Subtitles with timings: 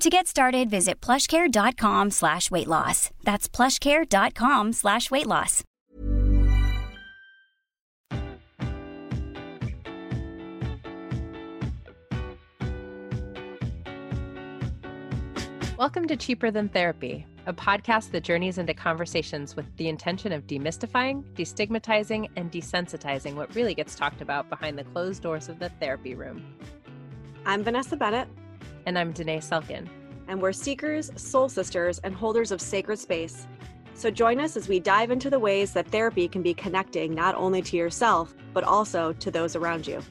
[0.00, 3.10] To get started, visit plushcare.com slash weight loss.
[3.22, 5.62] That's plushcare.com slash weight loss.
[15.78, 20.46] Welcome to Cheaper Than Therapy, a podcast that journeys into conversations with the intention of
[20.46, 25.70] demystifying, destigmatizing, and desensitizing what really gets talked about behind the closed doors of the
[25.80, 26.44] therapy room.
[27.44, 28.28] I'm Vanessa Bennett.
[28.86, 29.88] And I'm Danae Selkin.
[30.28, 33.46] And we're seekers, soul sisters, and holders of sacred space.
[33.94, 37.34] So join us as we dive into the ways that therapy can be connecting not
[37.34, 40.02] only to yourself, but also to those around you.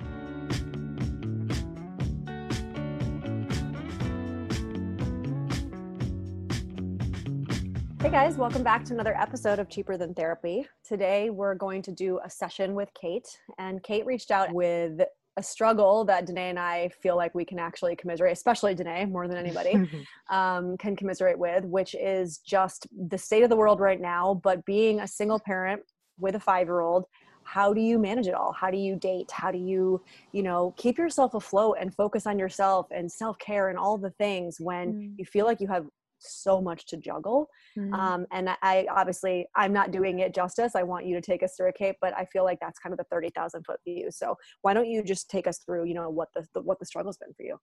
[8.02, 10.68] Hey guys, welcome back to another episode of Cheaper Than Therapy.
[10.84, 15.00] Today we're going to do a session with Kate, and Kate reached out with
[15.38, 19.28] a struggle that Danae and I feel like we can actually commiserate, especially Danae more
[19.28, 19.90] than anybody,
[20.30, 24.40] um, can commiserate with, which is just the state of the world right now.
[24.44, 25.82] But being a single parent
[26.20, 27.06] with a five year old,
[27.44, 28.54] how do you manage it all?
[28.54, 29.32] How do you date?
[29.32, 30.02] How do you,
[30.32, 34.12] you know, keep yourself afloat and focus on yourself and self care and all the
[34.12, 35.14] things when mm.
[35.18, 35.86] you feel like you have
[36.24, 37.48] so much to juggle
[37.78, 37.94] mm-hmm.
[37.94, 41.56] um, and i obviously i'm not doing it justice i want you to take us
[41.56, 44.36] through a cape but i feel like that's kind of the 30000 foot view so
[44.62, 47.18] why don't you just take us through you know what the, the what the struggle's
[47.18, 47.58] been for you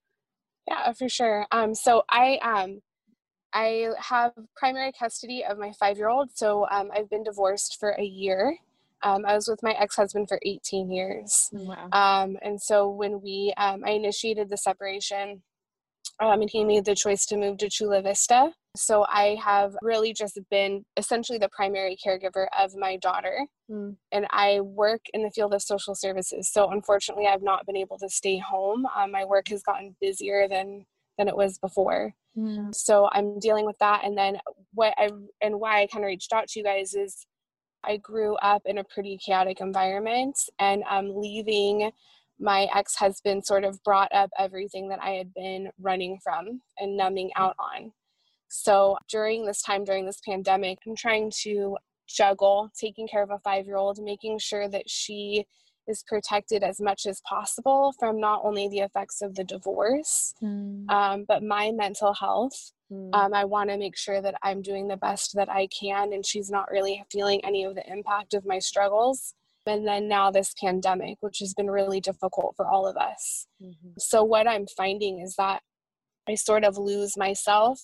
[0.69, 2.81] yeah for sure um, so i um
[3.53, 7.91] i have primary custody of my five year old so um, i've been divorced for
[7.99, 8.57] a year
[9.03, 11.49] um, I was with my ex-husband for 18 years.
[11.53, 11.89] Wow.
[11.93, 15.43] Um, and so when we, um, I initiated the separation,
[16.21, 18.53] um, and he made the choice to move to Chula Vista.
[18.77, 23.47] So I have really just been essentially the primary caregiver of my daughter.
[23.71, 23.97] Mm.
[24.13, 26.53] And I work in the field of social services.
[26.53, 28.87] So unfortunately, I've not been able to stay home.
[28.95, 30.87] Um, my work has gotten busier than
[31.19, 32.13] than it was before.
[32.37, 32.75] Mm.
[32.75, 34.03] So I'm dealing with that.
[34.05, 34.39] And then
[34.73, 35.11] what I
[35.41, 37.27] and why I kind of reached out to you guys is
[37.83, 41.91] I grew up in a pretty chaotic environment, and um, leaving
[42.41, 46.97] my ex husband sort of brought up everything that I had been running from and
[46.97, 47.41] numbing mm.
[47.41, 47.93] out on.
[48.49, 51.77] So during this time, during this pandemic, I'm trying to
[52.09, 55.47] juggle taking care of a five year old, making sure that she
[55.87, 60.89] is protected as much as possible from not only the effects of the divorce, mm.
[60.91, 62.73] um, but my mental health.
[62.91, 63.15] Mm.
[63.15, 66.27] Um, I want to make sure that I'm doing the best that I can, and
[66.27, 69.35] she's not really feeling any of the impact of my struggles
[69.71, 73.47] and then now this pandemic, which has been really difficult for all of us.
[73.63, 73.91] Mm-hmm.
[73.99, 75.63] So, what I'm finding is that
[76.29, 77.81] I sort of lose myself.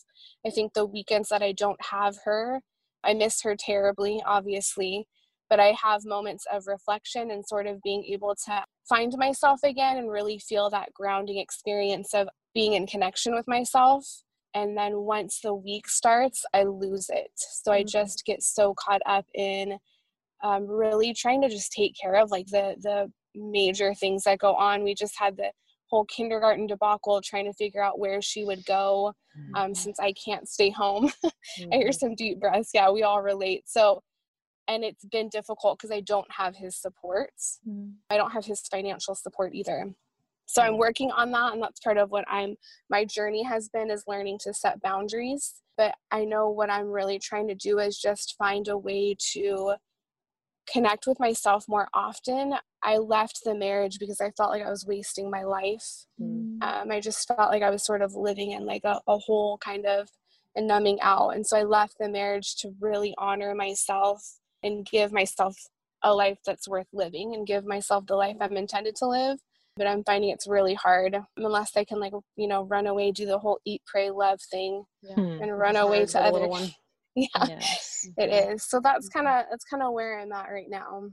[0.47, 2.61] I think the weekends that I don't have her,
[3.05, 5.09] I miss her terribly, obviously,
[5.49, 9.97] but I have moments of reflection and sort of being able to find myself again
[9.97, 14.05] and really feel that grounding experience of being in connection with myself.
[14.55, 17.31] And then once the week starts, I lose it.
[17.37, 17.81] So mm-hmm.
[17.81, 19.79] I just get so caught up in
[20.43, 24.55] um, really trying to just take care of like the the major things that go
[24.55, 24.83] on.
[24.83, 25.51] We just had the
[25.89, 29.13] whole kindergarten debacle trying to figure out where she would go
[29.55, 29.75] um, mm-hmm.
[29.75, 31.11] since I can't stay home.
[31.25, 31.69] mm-hmm.
[31.73, 32.71] I hear some deep breaths.
[32.75, 33.65] Yeah, we all relate.
[33.67, 34.03] So,
[34.69, 37.31] and it's been difficult because I don't have his support.
[37.69, 37.91] Mm-hmm.
[38.11, 39.93] I don't have his financial support either.
[40.49, 42.55] So I'm working on that, and that's part of what I'm.
[42.89, 47.19] My journey has been is learning to set boundaries but I know what I'm really
[47.19, 49.75] trying to do is just find a way to
[50.71, 52.55] connect with myself more often.
[52.83, 56.07] I left the marriage because I felt like I was wasting my life.
[56.21, 56.63] Mm.
[56.63, 59.59] Um, I just felt like I was sort of living in like a, a whole
[59.59, 60.09] kind of
[60.57, 61.31] and numbing out.
[61.31, 65.55] And so I left the marriage to really honor myself and give myself
[66.03, 69.39] a life that's worth living and give myself the life I'm intended to live.
[69.77, 73.27] But I'm finding it's really hard unless I can like you know run away, do
[73.27, 75.15] the whole eat, pray, love thing, yeah.
[75.15, 75.43] Hmm.
[75.43, 76.49] and run away to other.
[77.17, 78.07] Yeah, yes.
[78.19, 78.65] it is.
[78.65, 79.25] So that's mm-hmm.
[79.25, 81.05] kind of that's kind of where I'm at right now.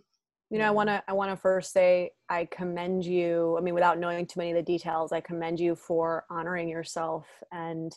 [0.49, 3.55] You know, I want to I want to first say I commend you.
[3.57, 7.25] I mean, without knowing too many of the details, I commend you for honoring yourself
[7.51, 7.91] and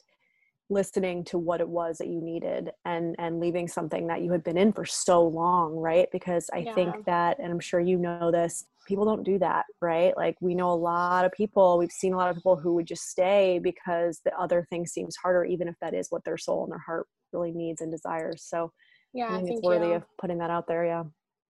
[0.68, 4.42] listening to what it was that you needed and and leaving something that you had
[4.42, 6.74] been in for so long right because i yeah.
[6.74, 10.56] think that and i'm sure you know this people don't do that right like we
[10.56, 13.60] know a lot of people we've seen a lot of people who would just stay
[13.62, 16.82] because the other thing seems harder even if that is what their soul and their
[16.84, 18.72] heart really needs and desires so
[19.12, 19.94] yeah i think it's worthy you.
[19.94, 21.04] of putting that out there yeah.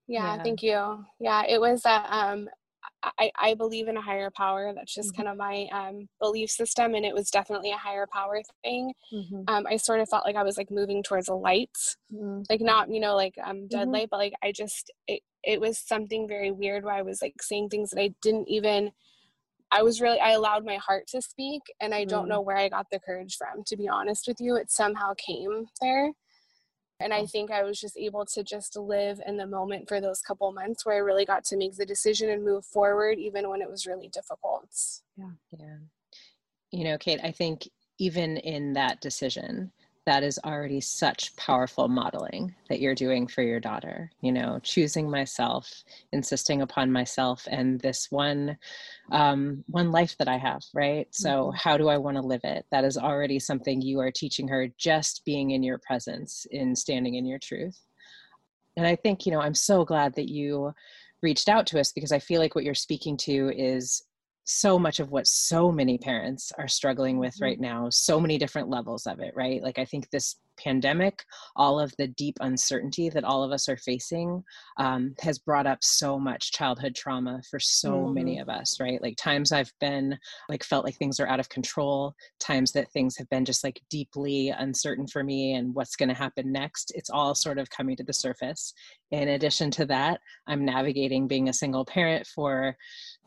[0.07, 2.49] yeah yeah, thank you yeah it was a um
[3.19, 4.73] I, I believe in a higher power.
[4.75, 5.23] That's just mm-hmm.
[5.23, 8.93] kind of my um, belief system, and it was definitely a higher power thing.
[9.13, 9.43] Mm-hmm.
[9.49, 11.77] Um, I sort of felt like I was like moving towards a light,
[12.13, 12.43] mm-hmm.
[12.51, 13.93] like not you know like um, dead mm-hmm.
[13.93, 17.35] light, but like I just it it was something very weird where I was like
[17.41, 18.91] saying things that I didn't even.
[19.71, 22.31] I was really I allowed my heart to speak, and I don't mm.
[22.31, 23.65] know where I got the courage from.
[23.65, 26.13] To be honest with you, it somehow came there.
[26.99, 30.23] And i think i was just able to just live in the moment for those
[30.23, 33.61] couple months where i really got to make the decision and move forward even when
[33.61, 34.71] it was really difficult.
[35.15, 35.33] Yeah.
[35.51, 35.77] Yeah.
[36.73, 37.69] You know kate i think
[37.99, 39.73] even in that decision
[40.07, 45.11] that is already such powerful modeling that you're doing for your daughter you know choosing
[45.11, 45.83] myself
[46.13, 48.57] insisting upon myself and this one
[49.13, 51.09] um, one life that i have right?
[51.11, 51.57] So mm-hmm.
[51.57, 52.67] how do i want to live it?
[52.71, 57.15] That is already something you are teaching her just being in your presence in standing
[57.15, 57.81] in your truth.
[58.77, 60.73] And i think you know i'm so glad that you
[61.23, 64.03] reached out to us because i feel like what you're speaking to is
[64.47, 67.85] so much of what so many parents are struggling with right mm-hmm.
[67.85, 71.23] now so many different levels of it right like i think this pandemic
[71.55, 74.43] all of the deep uncertainty that all of us are facing
[74.79, 78.15] um, has brought up so much childhood trauma for so mm-hmm.
[78.15, 80.17] many of us right like times i've been
[80.49, 83.83] like felt like things are out of control times that things have been just like
[83.91, 87.97] deeply uncertain for me and what's going to happen next it's all sort of coming
[87.97, 88.73] to the surface
[89.11, 92.77] in addition to that i'm navigating being a single parent for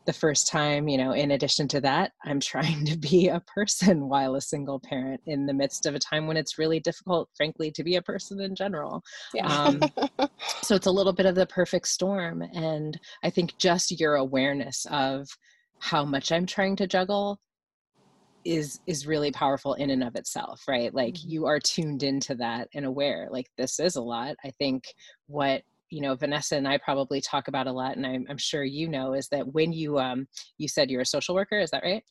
[0.06, 4.08] the first time, you know, in addition to that, I'm trying to be a person
[4.08, 7.70] while a single parent in the midst of a time when it's really difficult, frankly,
[7.72, 9.02] to be a person in general.
[9.34, 9.46] Yeah.
[9.46, 9.80] Um,
[10.62, 12.42] so it's a little bit of the perfect storm.
[12.42, 15.28] And I think just your awareness of
[15.78, 17.38] how much I'm trying to juggle
[18.44, 21.28] is is really powerful in and of itself right like mm-hmm.
[21.28, 24.82] you are tuned into that and aware like this is a lot i think
[25.26, 28.64] what you know vanessa and i probably talk about a lot and i'm, I'm sure
[28.64, 30.26] you know is that when you um
[30.58, 32.02] you said you're a social worker is that right?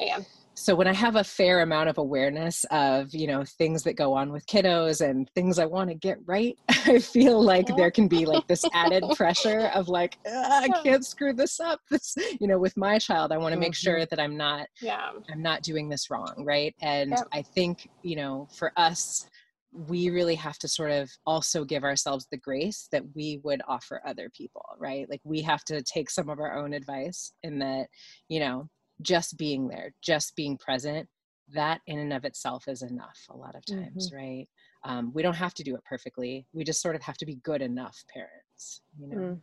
[0.00, 0.26] I am.
[0.54, 4.12] So when i have a fair amount of awareness of you know things that go
[4.12, 8.08] on with kiddos and things i want to get right i feel like there can
[8.08, 11.80] be like this added pressure of like i can't screw this up.
[11.90, 13.90] This you know with my child i want to make mm-hmm.
[13.90, 15.10] sure that i'm not yeah.
[15.32, 16.74] I'm not doing this wrong right?
[16.82, 17.26] And yep.
[17.32, 19.26] i think you know for us
[19.72, 24.02] we really have to sort of also give ourselves the grace that we would offer
[24.04, 25.08] other people, right?
[25.08, 27.86] Like we have to take some of our own advice in that,
[28.28, 28.68] you know,
[29.02, 31.08] just being there, just being present,
[31.52, 34.16] that in and of itself is enough a lot of times, mm-hmm.
[34.16, 34.48] right?
[34.84, 36.46] Um, we don't have to do it perfectly.
[36.52, 39.16] We just sort of have to be good enough parents, you know?
[39.16, 39.38] Mm.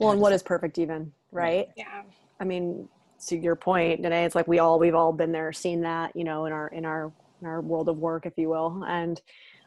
[0.00, 1.68] Well, and what is perfect even, right?
[1.76, 2.02] Yeah.
[2.40, 2.88] I mean,
[3.28, 6.24] to your point, Danae, it's like we all, we've all been there, seen that, you
[6.24, 7.12] know, in our, in our
[7.42, 8.84] in our world of work, if you will.
[8.88, 9.20] And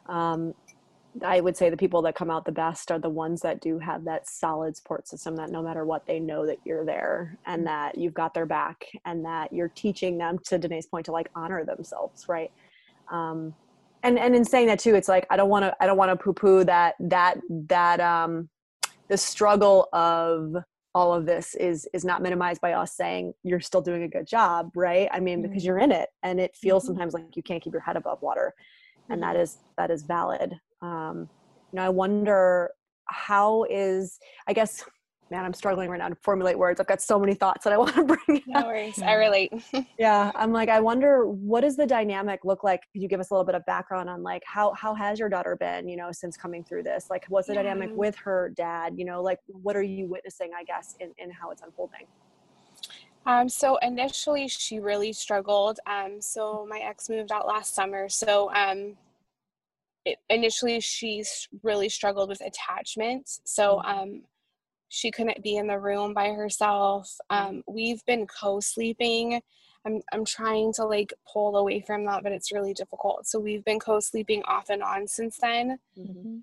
[0.08, 0.54] um,
[1.24, 3.78] I would say the people that come out the best are the ones that do
[3.78, 7.62] have that solid support system that no matter what, they know that you're there and
[7.62, 7.66] mm.
[7.66, 11.30] that you've got their back and that you're teaching them, to Danae's point, to like
[11.34, 12.50] honor themselves, right?
[13.10, 13.54] Um,
[14.02, 16.10] and and in saying that too, it's like I don't want to I don't want
[16.10, 18.48] to poo poo that that that um,
[19.08, 20.54] the struggle of
[20.96, 24.26] all of this is is not minimized by us saying you're still doing a good
[24.26, 25.66] job right i mean because mm-hmm.
[25.66, 26.94] you're in it and it feels mm-hmm.
[26.94, 28.54] sometimes like you can't keep your head above water
[29.10, 29.42] and that mm-hmm.
[29.42, 31.28] is that is valid um
[31.70, 32.70] you know i wonder
[33.04, 34.84] how is i guess
[35.30, 36.80] man, I'm struggling right now to formulate words.
[36.80, 38.42] I've got so many thoughts that I want to bring.
[38.46, 38.66] No up.
[38.66, 39.00] worries.
[39.02, 39.52] I relate.
[39.98, 40.30] yeah.
[40.34, 42.82] I'm like, I wonder what does the dynamic look like?
[42.92, 45.28] Could you give us a little bit of background on like how how has your
[45.28, 47.08] daughter been, you know, since coming through this?
[47.10, 47.62] Like what's the yeah.
[47.62, 48.94] dynamic with her dad?
[48.96, 52.06] You know, like what are you witnessing, I guess, in, in how it's unfolding?
[53.26, 55.80] Um, so initially, she really struggled.
[55.86, 58.08] Um, so my ex moved out last summer.
[58.08, 58.96] So um,
[60.04, 61.24] it, initially, she
[61.64, 63.40] really struggled with attachment.
[63.44, 63.98] So mm-hmm.
[63.98, 64.22] um,
[64.88, 67.12] she couldn't be in the room by herself.
[67.30, 69.40] Um, we've been co-sleeping.
[69.86, 73.26] I'm I'm trying to like pull away from that, but it's really difficult.
[73.26, 75.78] So we've been co-sleeping off and on since then.
[75.98, 76.38] Mm-hmm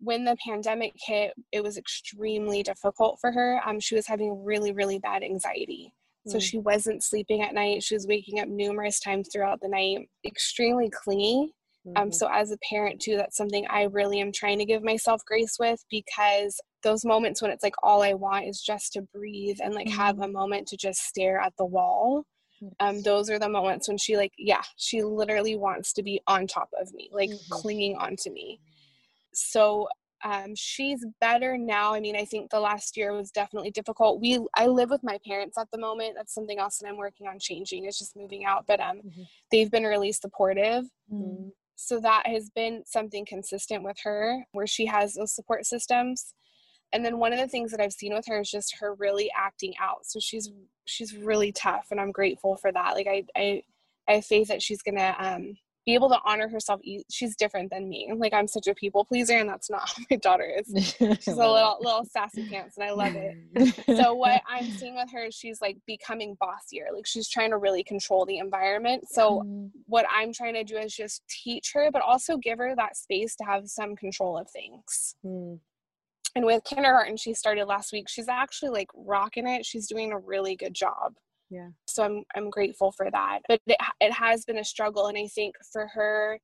[0.00, 3.60] when the pandemic hit, it was extremely difficult for her.
[3.66, 5.92] Um, she was having really, really bad anxiety.
[6.26, 6.42] So mm.
[6.42, 7.82] she wasn't sleeping at night.
[7.82, 11.52] She was waking up numerous times throughout the night, extremely clingy.
[11.86, 12.02] Um, mm-hmm.
[12.02, 15.22] Um, so as a parent too, that's something I really am trying to give myself
[15.26, 19.58] grace with because those moments when it's like all I want is just to breathe
[19.62, 19.96] and like mm-hmm.
[19.96, 22.24] have a moment to just stare at the wall.
[22.60, 22.72] Yes.
[22.80, 26.46] Um, those are the moments when she like, yeah, she literally wants to be on
[26.46, 27.52] top of me, like mm-hmm.
[27.52, 28.60] clinging onto me
[29.36, 29.86] so
[30.24, 31.94] um, she's better now.
[31.94, 34.20] I mean, I think the last year was definitely difficult.
[34.20, 36.14] We I live with my parents at the moment.
[36.16, 37.84] That's something else that I'm working on changing.
[37.84, 39.22] It's just moving out, but um, mm-hmm.
[39.52, 40.84] they've been really supportive.
[41.12, 41.48] Mm-hmm.
[41.76, 46.34] So that has been something consistent with her, where she has those support systems.
[46.92, 49.30] And then one of the things that I've seen with her is just her really
[49.36, 50.06] acting out.
[50.06, 50.50] So she's
[50.86, 52.94] she's really tough, and I'm grateful for that.
[52.94, 53.62] Like I I,
[54.08, 55.56] I have faith that she's gonna um,
[55.86, 58.12] be able to honor herself she's different than me.
[58.14, 60.94] Like i'm such a people pleaser and that's not how my daughter is.
[60.96, 63.74] She's a little little sassy pants and i love it.
[63.96, 66.86] So what i'm seeing with her is she's like becoming bossier.
[66.92, 69.04] Like she's trying to really control the environment.
[69.08, 69.70] So mm.
[69.86, 73.36] what i'm trying to do is just teach her but also give her that space
[73.36, 75.14] to have some control of things.
[75.24, 75.60] Mm.
[76.34, 78.08] and with kindergarten she started last week.
[78.08, 79.64] She's actually like rocking it.
[79.64, 81.14] She's doing a really good job
[81.50, 85.18] yeah so i'm i'm grateful for that but it, it has been a struggle and
[85.18, 86.38] i think for her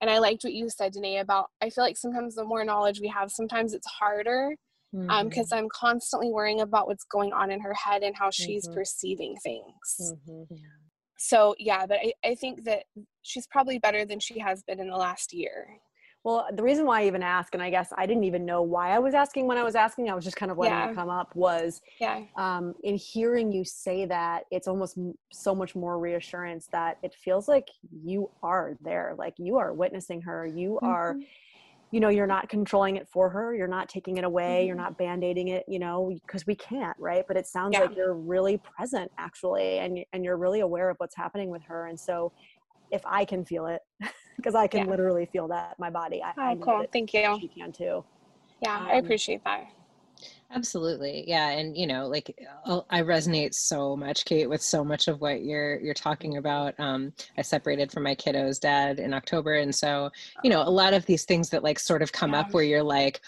[0.00, 3.00] and i liked what you said Danae about i feel like sometimes the more knowledge
[3.00, 4.54] we have sometimes it's harder
[4.92, 5.40] because um, mm-hmm.
[5.40, 8.74] um, i'm constantly worrying about what's going on in her head and how she's mm-hmm.
[8.74, 10.54] perceiving things mm-hmm.
[11.18, 12.84] so yeah but I, I think that
[13.22, 15.78] she's probably better than she has been in the last year
[16.24, 18.90] well, the reason why I even ask, and I guess I didn't even know why
[18.90, 20.90] I was asking when I was asking, I was just kind of letting yeah.
[20.90, 22.22] it come up, was yeah.
[22.36, 24.96] um, in hearing you say that, it's almost
[25.32, 27.68] so much more reassurance that it feels like
[28.04, 30.86] you are there, like you are witnessing her, you mm-hmm.
[30.86, 31.16] are
[31.90, 34.68] you know you're not controlling it for her you're not taking it away mm-hmm.
[34.68, 37.80] you're not band-aiding it you know because we can't right but it sounds yeah.
[37.80, 41.88] like you're really present actually and and you're really aware of what's happening with her
[41.88, 42.32] and so
[42.92, 43.80] if i can feel it
[44.42, 44.90] because I can yeah.
[44.90, 46.22] literally feel that my body.
[46.22, 46.84] I, oh, I cool.
[46.92, 47.38] Thank you.
[47.40, 48.04] She can too.
[48.60, 49.66] Yeah, um, I appreciate that.
[50.54, 51.24] Absolutely.
[51.26, 55.20] Yeah, and you know, like uh, I resonate so much Kate with so much of
[55.20, 56.78] what you're you're talking about.
[56.78, 60.10] Um I separated from my kiddo's dad in October and so,
[60.44, 62.40] you know, a lot of these things that like sort of come yeah.
[62.40, 63.22] up where you're like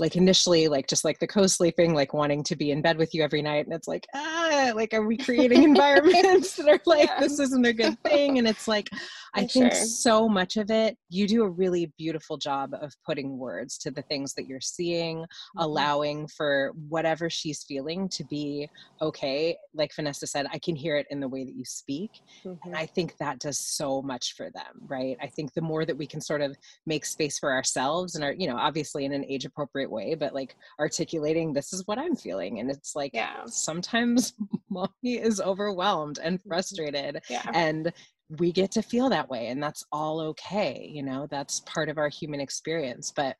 [0.00, 3.22] like initially like just like the co-sleeping like wanting to be in bed with you
[3.22, 7.20] every night and it's like ah like are we creating environments that are like yeah.
[7.20, 8.88] this isn't a good thing and it's like
[9.34, 9.84] i think sure.
[9.84, 14.02] so much of it you do a really beautiful job of putting words to the
[14.02, 15.60] things that you're seeing mm-hmm.
[15.60, 18.68] allowing for whatever she's feeling to be
[19.00, 22.10] okay like vanessa said i can hear it in the way that you speak
[22.44, 22.54] mm-hmm.
[22.64, 25.96] and i think that does so much for them right i think the more that
[25.96, 29.24] we can sort of make space for ourselves and are you know obviously in an
[29.28, 33.44] age appropriate way but like articulating this is what i'm feeling and it's like yeah
[33.46, 34.34] sometimes
[34.70, 36.48] mommy is overwhelmed and mm-hmm.
[36.48, 37.42] frustrated yeah.
[37.54, 37.92] and
[38.38, 41.98] we get to feel that way and that's all okay you know that's part of
[41.98, 43.36] our human experience but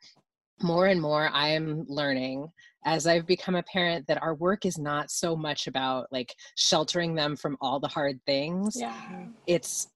[0.62, 2.48] more and more i am learning
[2.84, 7.14] as i've become a parent that our work is not so much about like sheltering
[7.14, 9.24] them from all the hard things yeah.
[9.46, 9.88] it's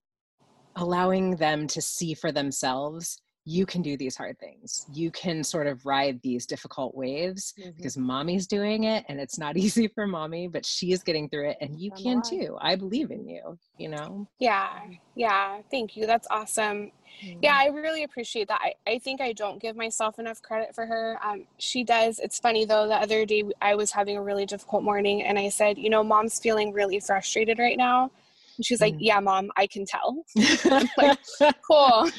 [0.77, 4.87] allowing them to see for themselves you can do these hard things.
[4.93, 7.71] You can sort of ride these difficult waves mm-hmm.
[7.77, 11.51] because mommy's doing it and it's not easy for mommy, but she is getting through
[11.51, 12.31] it and you I'm can alive.
[12.31, 12.57] too.
[12.61, 14.29] I believe in you, you know?
[14.39, 14.69] Yeah.
[15.17, 15.61] Yeah.
[15.71, 16.07] Thank you.
[16.07, 16.93] That's awesome.
[17.25, 17.41] Mm-hmm.
[17.43, 18.61] Yeah, I really appreciate that.
[18.63, 21.19] I, I think I don't give myself enough credit for her.
[21.23, 22.21] Um, she does.
[22.21, 25.49] It's funny though, the other day I was having a really difficult morning and I
[25.49, 28.11] said, you know, mom's feeling really frustrated right now
[28.57, 28.99] and she's like, mm.
[29.01, 30.25] Yeah, mom, I can tell.
[30.99, 31.19] like,
[31.67, 32.11] cool.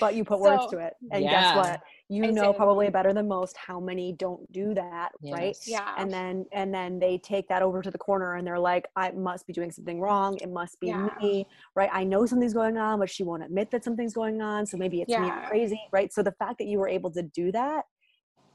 [0.00, 0.94] but you put so, words to it.
[1.10, 1.30] And yeah.
[1.30, 1.80] guess what?
[2.08, 5.32] You I know probably better than most how many don't do that, yes.
[5.32, 5.56] right?
[5.64, 5.94] Yeah.
[5.96, 9.12] And then and then they take that over to the corner and they're like, I
[9.12, 10.36] must be doing something wrong.
[10.42, 11.08] It must be yeah.
[11.22, 11.46] me,
[11.76, 11.88] right?
[11.92, 14.66] I know something's going on, but she won't admit that something's going on.
[14.66, 15.20] So maybe it's yeah.
[15.20, 16.12] me crazy, right?
[16.12, 17.84] So the fact that you were able to do that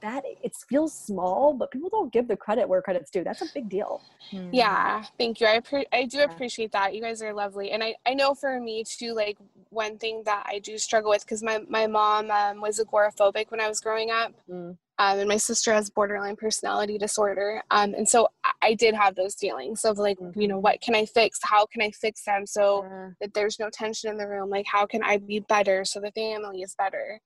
[0.05, 3.23] that it feels small, but people don't give the credit where credit's due.
[3.23, 4.03] That's a big deal.
[4.31, 4.53] Mm-hmm.
[4.53, 5.47] Yeah, thank you.
[5.47, 6.93] I pre- I do appreciate that.
[6.93, 9.13] You guys are lovely, and I I know for me too.
[9.13, 9.37] Like
[9.71, 13.59] one thing that I do struggle with because my my mom um, was agoraphobic when
[13.59, 14.31] I was growing up.
[14.49, 14.77] Mm.
[14.97, 17.61] Um, and my sister has borderline personality disorder.
[17.69, 18.29] Um, and so
[18.61, 20.39] I did have those feelings of like, mm-hmm.
[20.39, 21.37] you know, what can I fix?
[21.43, 23.09] How can I fix them so yeah.
[23.19, 24.49] that there's no tension in the room?
[24.49, 27.19] Like, how can I be better so the family is better?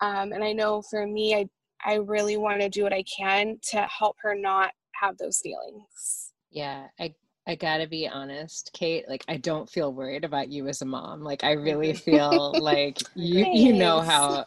[0.00, 1.48] Um, and I know for me, I
[1.84, 6.32] I really want to do what I can to help her not have those feelings.
[6.50, 7.14] Yeah, I
[7.48, 9.08] I gotta be honest, Kate.
[9.08, 11.22] Like, I don't feel worried about you as a mom.
[11.22, 12.10] Like, I really mm-hmm.
[12.10, 14.44] feel like you you know how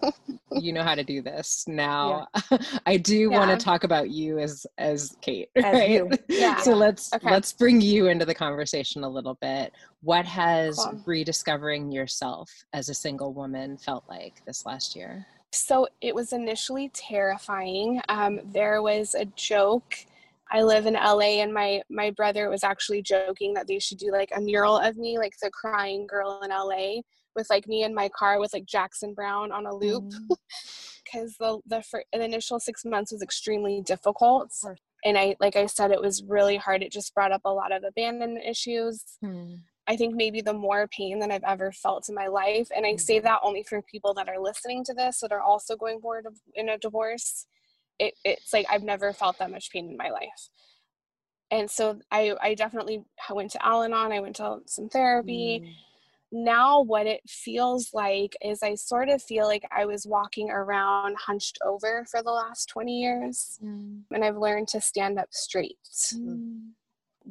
[0.51, 1.65] you know how to do this.
[1.67, 2.59] Now, yeah.
[2.85, 3.39] I do yeah.
[3.39, 6.19] want to talk about you as as Kate, as right?
[6.29, 6.57] Yeah.
[6.57, 7.31] so let's okay.
[7.31, 9.73] let's bring you into the conversation a little bit.
[10.03, 11.01] What has cool.
[11.07, 15.25] rediscovering yourself as a single woman felt like this last year?
[15.53, 18.01] So it was initially terrifying.
[18.07, 19.95] Um, there was a joke.
[20.49, 24.11] I live in LA, and my my brother was actually joking that they should do
[24.11, 27.01] like a mural of me, like the crying girl in LA,
[27.35, 30.11] with like me in my car with like Jackson Browne on a loop,
[31.03, 31.61] because mm.
[31.67, 34.53] the the, the initial six months was extremely difficult.
[35.03, 36.83] And I, like I said, it was really hard.
[36.83, 39.03] It just brought up a lot of abandonment issues.
[39.19, 39.55] Hmm.
[39.87, 42.69] I think maybe the more pain than I've ever felt in my life.
[42.75, 43.25] And I say mm-hmm.
[43.25, 46.69] that only for people that are listening to this that are also going forward in
[46.69, 47.47] a divorce.
[47.99, 50.49] It, it's like I've never felt that much pain in my life.
[51.49, 55.61] And so I, I definitely went to Al Anon, I went to some therapy.
[55.63, 55.73] Mm.
[56.33, 61.17] Now, what it feels like is I sort of feel like I was walking around
[61.17, 63.59] hunched over for the last 20 years.
[63.61, 64.03] Mm.
[64.11, 65.77] And I've learned to stand up straight.
[66.15, 66.69] Mm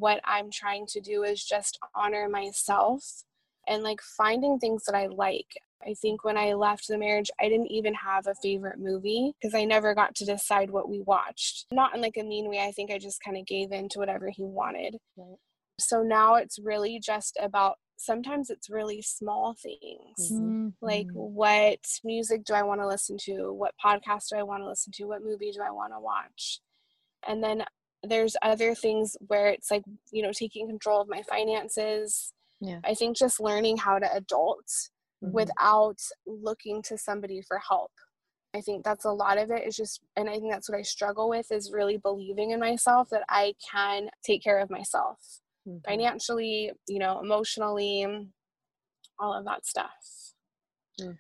[0.01, 3.25] what I'm trying to do is just honor myself
[3.69, 5.59] and like finding things that I like.
[5.87, 9.55] I think when I left the marriage, I didn't even have a favorite movie because
[9.55, 11.67] I never got to decide what we watched.
[11.73, 12.61] Not in like a mean way.
[12.61, 14.97] I think I just kind of gave in to whatever he wanted.
[15.17, 15.37] Right.
[15.79, 20.69] So now it's really just about sometimes it's really small things mm-hmm.
[20.81, 23.53] like what music do I want to listen to?
[23.53, 25.05] What podcast do I want to listen to?
[25.05, 26.61] What movie do I want to watch?
[27.27, 27.65] And then
[28.03, 32.79] there's other things where it's like you know taking control of my finances yeah.
[32.85, 34.67] i think just learning how to adult
[35.23, 35.33] mm-hmm.
[35.33, 37.93] without looking to somebody for help
[38.55, 40.83] i think that's a lot of it is just and i think that's what i
[40.83, 45.19] struggle with is really believing in myself that i can take care of myself
[45.69, 45.79] mm-hmm.
[45.87, 48.07] financially you know emotionally
[49.19, 50.33] all of that stuff
[51.01, 51.15] mm.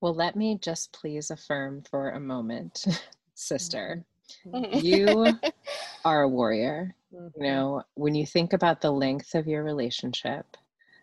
[0.00, 2.86] well let me just please affirm for a moment
[3.34, 4.13] sister mm-hmm
[4.52, 5.26] you
[6.04, 6.94] are a warrior.
[7.14, 7.42] Mm-hmm.
[7.42, 10.56] You know, when you think about the length of your relationship,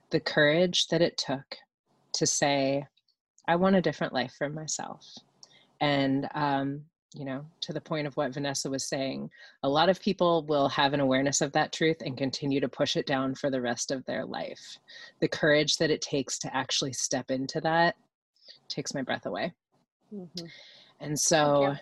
[0.10, 1.58] the courage that it took
[2.14, 2.86] to say,
[3.48, 5.06] I want a different life for myself.
[5.80, 6.82] And, um,
[7.14, 9.30] you know, to the point of what Vanessa was saying,
[9.64, 12.96] a lot of people will have an awareness of that truth and continue to push
[12.96, 14.78] it down for the rest of their life.
[15.20, 17.96] The courage that it takes to actually step into that
[18.70, 19.54] takes my breath away.
[20.14, 20.46] Mm-hmm.
[21.02, 21.76] And so,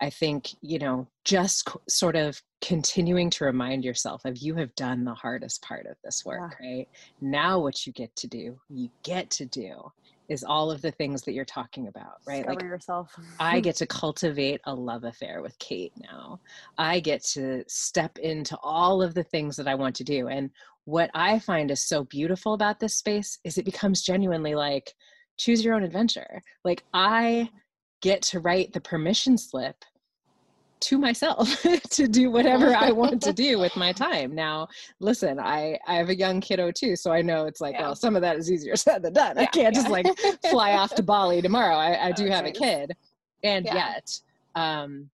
[0.00, 5.04] I think, you know, just sort of continuing to remind yourself of you have done
[5.04, 6.68] the hardest part of this work, yeah.
[6.68, 6.88] right?
[7.20, 9.92] Now, what you get to do, you get to do
[10.28, 12.38] is all of the things that you're talking about, right?
[12.38, 13.14] Discover like yourself.
[13.38, 16.40] I get to cultivate a love affair with Kate now.
[16.78, 20.28] I get to step into all of the things that I want to do.
[20.28, 20.50] And
[20.84, 24.94] what I find is so beautiful about this space is it becomes genuinely like
[25.36, 26.42] choose your own adventure.
[26.64, 27.50] Like I
[28.06, 29.84] get to write the permission slip
[30.78, 34.32] to myself to do whatever I want to do with my time.
[34.32, 34.68] Now,
[35.00, 37.82] listen, I I have a young kiddo too, so I know it's like, yeah.
[37.82, 39.34] well, some of that is easier said than done.
[39.36, 39.80] Yeah, I can't yeah.
[39.80, 40.06] just like
[40.48, 41.74] fly off to Bali tomorrow.
[41.74, 42.92] I, I do have a kid,
[43.42, 44.20] and yet,
[44.54, 45.10] um,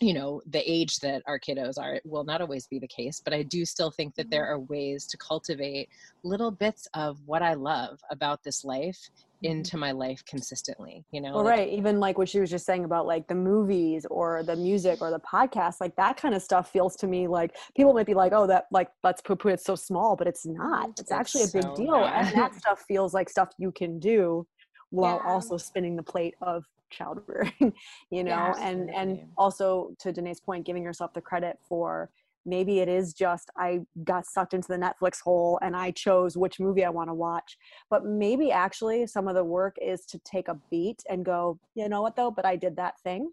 [0.00, 3.34] you know, the age that our kiddos are will not always be the case, but
[3.34, 4.62] I do still think that there mm-hmm.
[4.62, 5.90] are ways to cultivate
[6.22, 9.10] little bits of what I love about this life.
[9.42, 9.56] Mm-hmm.
[9.56, 12.64] into my life consistently you know well, like, right even like what she was just
[12.64, 16.42] saying about like the movies or the music or the podcast like that kind of
[16.42, 19.48] stuff feels to me like people might be like oh that like let's poo poo
[19.48, 22.26] it's so small but it's not it's, it's actually a big so deal bad.
[22.26, 24.46] and that stuff feels like stuff you can do
[24.90, 25.32] while yeah.
[25.32, 27.52] also spinning the plate of childbearing
[28.10, 32.10] you know yeah, and and also to Danae's point giving yourself the credit for
[32.44, 36.58] maybe it is just i got sucked into the netflix hole and i chose which
[36.58, 37.56] movie i want to watch.
[37.90, 41.88] But maybe actually some of the work is to take a beat and go you
[41.88, 42.30] know what though?
[42.30, 43.30] But i did that thing.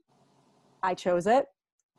[0.84, 1.46] I chose it.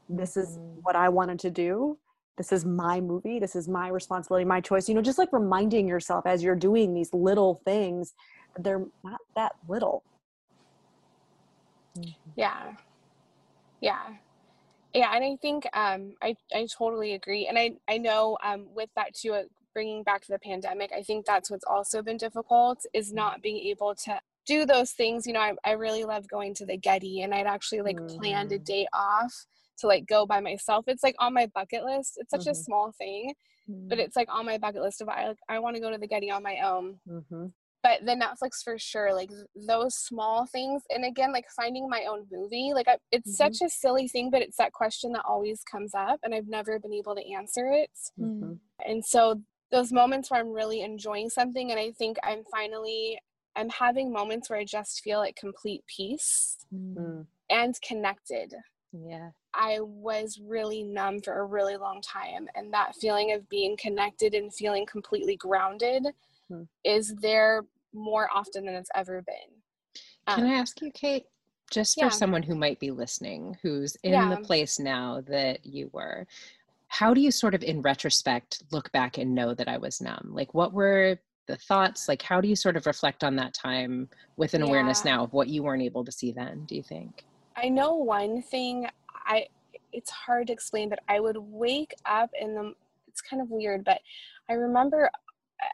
[0.09, 0.81] This is mm-hmm.
[0.83, 1.99] what i wanted to do.
[2.37, 3.39] This is my movie.
[3.39, 4.89] This is my responsibility my choice.
[4.89, 8.15] You know just like reminding yourself as you're doing these little things
[8.59, 10.03] they're not that little.
[12.37, 12.75] Yeah.
[13.81, 14.15] Yeah
[14.95, 18.91] yeah and i think um i i totally agree and i i know um with
[18.97, 19.43] that too uh,
[19.75, 23.17] bringing back to the pandemic i think that's what's also been difficult is Mm-hmm.
[23.17, 26.67] not being able to do those things you know i, I really love going to
[26.67, 28.65] the getty and i'd actually like planned a Mm.
[28.65, 29.47] day off
[29.79, 32.65] to like go by myself it's like on my bucket list it's such a Mhm.
[32.65, 33.35] small thing
[33.89, 34.01] but Mm.
[34.01, 36.07] it's like on my bucket list of i like i want to go to the
[36.09, 37.47] getty on my own Mm-hmm.
[37.83, 39.31] But the netflix for sure like
[39.67, 43.37] those small things and again like finding my own movie like I, it's Mhm.
[43.37, 46.79] such a silly thing but it's that question that always comes up and i've never
[46.79, 48.55] been able to answer it Mm-hmm.
[48.87, 49.41] and so
[49.71, 53.19] those moments where i'm really enjoying something and i think i'm finally
[53.57, 57.27] i'm having moments where i just feel like complete peace Mm.
[57.51, 58.55] and connected
[58.93, 59.31] Yeah.
[59.53, 62.49] I was really numb for a really long time.
[62.55, 66.07] And that feeling of being connected and feeling completely grounded
[66.51, 66.63] Hmm.
[66.85, 69.35] is there more often than it's ever been.
[70.27, 71.27] Can Um, I ask you, Kate,
[71.71, 72.09] just yeah.
[72.09, 74.35] for someone who might be listening, who's in Yeah.
[74.35, 76.27] the place now that you were,
[76.89, 80.31] how do you sort of in retrospect look back and know that I was numb?
[80.33, 82.09] Like, what were the thoughts?
[82.09, 85.33] Like, how do you sort of reflect on that time with an awareness now of
[85.33, 87.25] what you weren't able to see then, do you think?
[87.57, 88.89] I know one thing
[89.27, 89.47] I
[89.93, 92.75] it's hard to explain, but I would wake up in the
[93.09, 94.01] it's kind of weird, but
[94.49, 95.11] I remember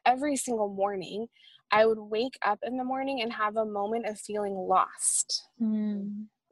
[0.05, 1.27] every single morning
[1.73, 5.49] I would wake up in the morning and have a moment of feeling lost.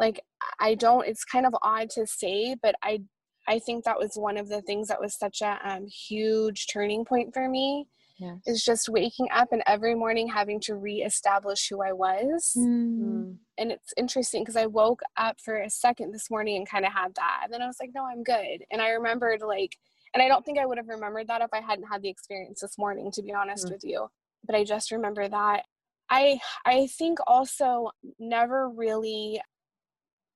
[0.01, 0.19] like
[0.59, 3.01] i don't it's kind of odd to say but i
[3.47, 7.05] i think that was one of the things that was such a um, huge turning
[7.05, 7.87] point for me
[8.19, 8.39] Yes.
[8.47, 13.37] is just waking up and every morning having to reestablish who i was Mm.
[13.59, 16.93] and it's interesting because i woke up for a second this morning and kind of
[16.93, 19.77] had that and then i was like no i'm good and i remembered like
[20.15, 22.61] and i don't think i would have remembered that if i hadn't had the experience
[22.61, 23.73] this morning to be honest Mm.
[23.73, 24.09] with you
[24.47, 25.65] but i just remember that
[26.11, 29.41] i i think also never really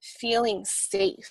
[0.00, 1.30] feeling safe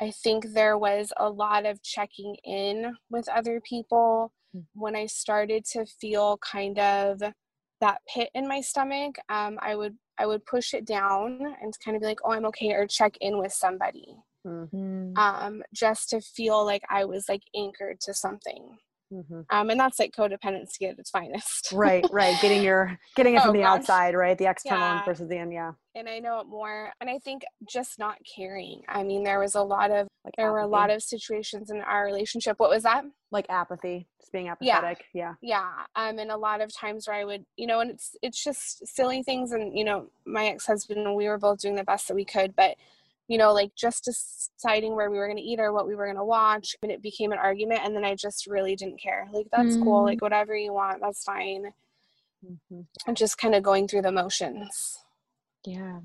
[0.00, 4.64] I think there was a lot of checking in with other people Mm.
[4.74, 7.20] when I started to feel kind of
[7.80, 9.16] that pit in my stomach.
[9.28, 12.44] Um, I would I would push it down and kind of be like, "Oh, I'm
[12.46, 15.16] okay," or check in with somebody, Mm.
[15.18, 18.78] um, just to feel like I was like anchored to something.
[19.12, 19.44] Mhm.
[19.50, 21.72] Um, and that's like codependency at its finest.
[21.72, 22.40] Right, right.
[22.40, 23.80] Getting your getting it Oh, from the gosh.
[23.80, 24.38] outside, right?
[24.38, 25.04] The external Yeah.
[25.04, 25.72] versus the in, yeah.
[25.96, 26.92] and I know it more.
[27.00, 28.82] And I think just not caring.
[28.88, 31.80] I mean, there was a lot of Like there were a lot of situations in
[31.80, 32.60] our relationship.
[32.60, 33.04] What was that?
[33.32, 35.04] like apathy, just being apathetic.
[35.14, 35.34] Yeah.
[35.40, 38.42] yeah um and a lot of times where i would you know and it's it's
[38.42, 42.08] just silly things and you know my ex-husband and we were both doing the best
[42.08, 42.76] that we could but
[43.30, 44.04] you know like just
[44.56, 46.90] deciding where we were going to eat or what we were going to watch and
[46.90, 50.06] it became an argument and then i just really didn't care like that's cool Mm.
[50.06, 51.72] like whatever you want that's fine
[52.44, 52.86] Mhm.
[53.06, 54.98] and just kind of going through the motions
[55.64, 56.00] Yeah.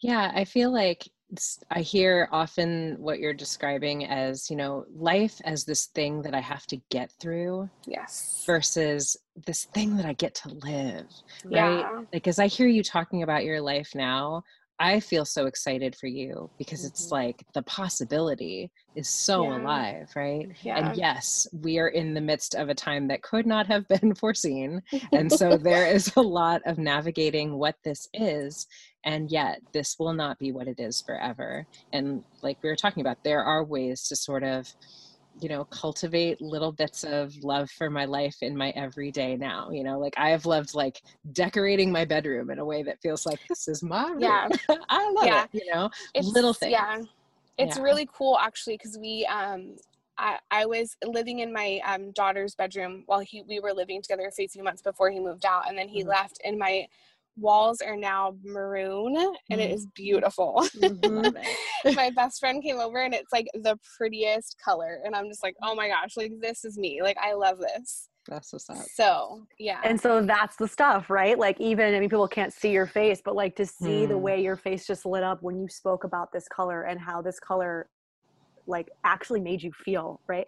[0.00, 5.40] Yeah, I feel like it's, I hear often what you're describing as, you know, life
[5.44, 10.12] as this thing that I have to get through yes versus this thing that I
[10.12, 11.06] get to live,
[11.44, 11.54] right?
[11.54, 14.42] yeah Like, as I hear you talking about your life now,
[14.80, 17.12] I feel so excited for you because it's Mhm.
[17.12, 19.56] like the possibility is so Yeah.
[19.56, 20.48] alive, right?
[20.62, 23.86] yeah And yes, we are in the midst of a time that could not have
[23.88, 24.82] been foreseen.
[25.14, 28.66] And so there is a lot of navigating what this is.
[29.04, 31.66] And yet, this will not be what it is forever.
[31.92, 34.66] And like we were talking about, there are ways to sort of,
[35.40, 39.70] you know, cultivate little bits of love for my life in my everyday now.
[39.70, 41.00] You know, like I have loved like
[41.32, 44.22] decorating my bedroom in a way that feels like this is my room.
[44.22, 44.48] Yeah.
[44.88, 45.44] I love Yeah.
[45.44, 45.48] it.
[45.52, 46.72] You know, it's little things.
[46.72, 47.02] yeah
[47.58, 47.82] it's Yeah.
[47.82, 49.76] really cool actually because we um
[50.16, 54.30] I, I was living in my um, daughter's bedroom while he we were living together
[54.30, 56.08] for a few months before he moved out and then he Mhm.
[56.08, 56.86] left and my
[57.36, 59.16] walls are now maroon
[59.50, 59.74] and it Mm.
[59.74, 61.34] is beautiful Mhm.
[61.94, 65.54] My best friend came over and it's like the prettiest color and i'm just like
[65.62, 68.76] oh my gosh like this is me like i love this That's what's up.
[68.94, 71.38] so yeah And so that's the stuff, right?
[71.38, 74.22] Like even I mean people can't see your face, but like to see the Hmm.
[74.22, 77.38] way your face just lit up when you spoke about this color and how this
[77.38, 77.88] color
[78.66, 80.46] like actually made you feel, right?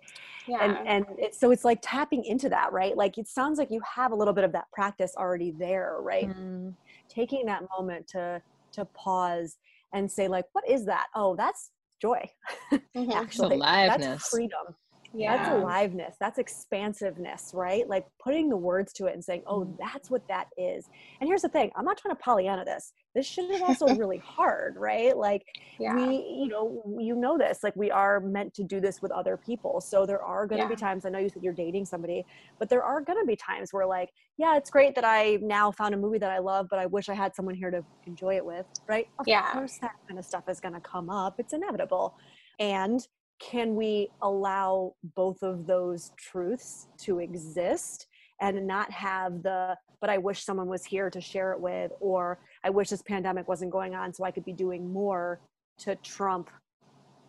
[0.49, 3.69] yeah and and it's so it's like tapping into that right like it sounds like
[3.71, 6.73] you have a little bit of that practice already there right Mm.
[7.09, 8.41] taking that moment to
[8.75, 9.57] to pause
[9.93, 12.23] and say like what is that oh that's joy
[12.97, 13.13] Mhm.
[13.13, 14.07] actually aliveness.
[14.07, 14.67] that's freedom
[15.13, 19.61] yeah that's aliveness that's expansiveness right like putting the words to it and saying oh
[19.65, 19.73] Mm-hmm.
[19.81, 20.89] that's what that is
[21.21, 24.19] and here's the thing i'm not trying to pollyanna this this shit is also really
[24.19, 25.17] hard, right?
[25.17, 25.47] Like
[25.81, 25.97] yeah.
[25.97, 29.39] we, you know, you know this, like we are meant to do this with other
[29.39, 29.81] people.
[29.81, 30.69] So there are going to yeah.
[30.69, 32.27] be times, I know you said you're dating somebody,
[32.59, 35.71] but there are going to be times where like, yeah, it's great that I now
[35.71, 38.37] found a movie that I love, but I wish I had someone here to enjoy
[38.37, 39.09] it with, right?
[39.19, 39.51] Of yeah.
[39.51, 41.37] course that kind of stuff is going to come up.
[41.39, 42.19] It's inevitable.
[42.59, 43.01] And
[43.39, 48.09] can we allow both of those truths to exist
[48.41, 52.39] and not have the but i wish someone was here to share it with or
[52.67, 55.41] i wish this pandemic wasn't going on so i could be doing more
[55.79, 56.51] to trump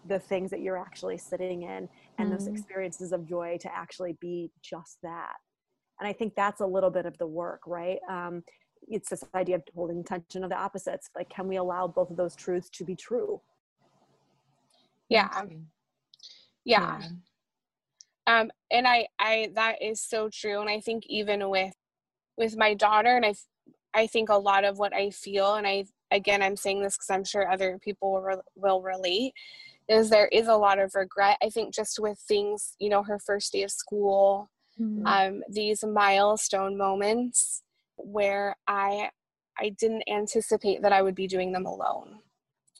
[0.07, 2.31] the things that you're actually sitting in and mm-hmm.
[2.31, 5.35] those experiences of joy to actually be just that.
[5.99, 7.99] And i think that's a little bit of the work right?
[8.09, 8.43] Um,
[8.87, 11.09] it's this idea of holding tension of the opposites.
[11.15, 13.41] Like can we allow both of those truths to be true?
[15.09, 15.29] Yeah.
[16.63, 17.07] Yeah, yeah.
[18.27, 20.59] Um, and I, I, that is so true.
[20.59, 21.73] And I think even with,
[22.37, 23.33] with my daughter, and I,
[23.93, 27.09] I think a lot of what I feel, and I, again, I'm saying this because
[27.09, 29.33] I'm sure other people will, re- will relate,
[29.89, 31.37] is there is a lot of regret.
[31.41, 35.05] I think just with things, you know, her first day of school, mm-hmm.
[35.05, 37.63] um, these milestone moments
[37.95, 39.09] where I,
[39.57, 42.19] I didn't anticipate that I would be doing them alone.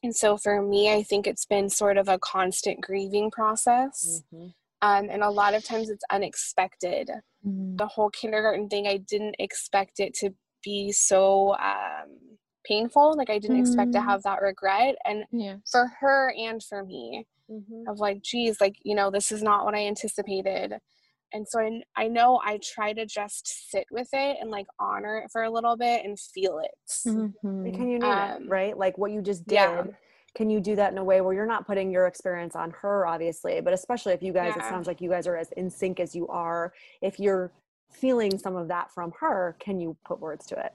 [0.04, 4.22] And so for me, I think it's been sort of a constant grieving process.
[4.34, 4.48] Mm-hmm.
[4.84, 7.10] Um, and a lot of times it's unexpected.
[7.46, 7.78] Mm-hmm.
[7.78, 10.36] The whole kindergarten thing, I didn't expect it to
[10.68, 12.18] be so um,
[12.66, 13.16] painful.
[13.18, 13.66] Like I didn't mm-hmm.
[13.66, 14.10] expect to mm-hmm.
[14.10, 14.96] have that regret.
[15.06, 15.56] And yeah.
[15.72, 17.90] for her and for me, mm-hmm.
[17.90, 20.74] of like, geez, like, you know, this is not what I anticipated.
[21.34, 25.20] And so I, I know I try to just sit with it and like honor
[25.20, 26.72] it for a little bit and feel it.
[27.08, 27.72] Mm-hmm.
[27.72, 28.78] Can you name um, it, right?
[28.78, 29.56] Like what you just did.
[29.56, 29.84] Yeah
[30.36, 33.08] can you do that in a way where you're not putting your experience on her
[33.08, 34.64] obviously but especially if you guys yeah.
[34.64, 37.52] it sounds like you guys are as in sync as you are if you're
[37.92, 40.74] feeling some of that from her can you put words to it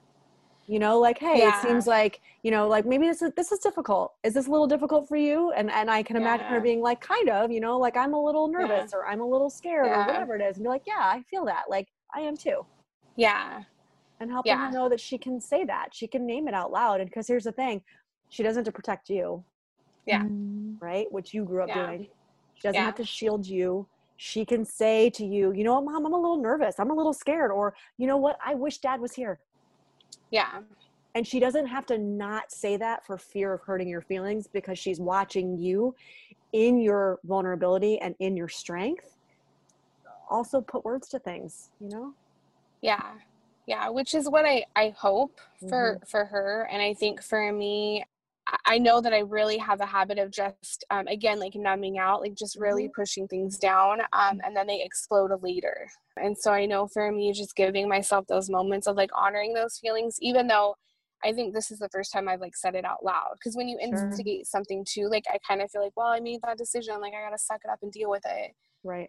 [0.66, 1.58] you know like hey yeah.
[1.58, 4.50] it seems like you know like maybe this is this is difficult is this a
[4.50, 6.54] little difficult for you and and i can imagine yeah.
[6.54, 9.26] her being like kind of you know like i'm a little nervous or i'm a
[9.26, 12.20] little scared or whatever it is and be like yeah i feel that like i
[12.20, 12.64] am too
[13.16, 13.62] yeah
[14.20, 17.00] and helping her know that she can say that she can name it out loud
[17.00, 17.82] and because here's the thing
[18.28, 19.44] she doesn't have to protect you
[20.06, 20.22] yeah.
[20.22, 20.76] Mm.
[20.80, 21.06] Right?
[21.10, 21.86] Which you grew up yeah.
[21.86, 22.08] doing.
[22.54, 22.84] She doesn't yeah.
[22.84, 23.86] have to shield you.
[24.24, 26.76] She can say to you, you know what, mom, I'm a little nervous.
[26.78, 27.50] I'm a little scared.
[27.50, 29.40] Or, you know what, I wish dad was here.
[30.30, 30.60] Yeah.
[31.16, 34.78] And she doesn't have to not say that for fear of hurting your feelings because
[34.78, 35.96] she's watching you
[36.52, 39.16] in your vulnerability and in your strength.
[40.30, 42.14] Also put words to things, you know?
[42.80, 43.14] Yeah.
[43.66, 46.04] Yeah, which is what I I hope for mm-hmm.
[46.06, 48.04] for her and I think for me
[48.66, 52.20] I know that I really have a habit of just, um, again, like numbing out,
[52.20, 53.00] like just really mm-hmm.
[53.00, 55.88] pushing things down, um, and then they explode later.
[56.20, 59.78] And so I know for me, just giving myself those moments of like honoring those
[59.78, 60.74] feelings, even though
[61.24, 63.34] I think this is the first time I've like said it out loud.
[63.34, 64.06] Because when you sure.
[64.06, 67.14] instigate something too, like I kind of feel like, well, I made that decision, like
[67.14, 68.52] I gotta suck it up and deal with it.
[68.84, 69.08] Right.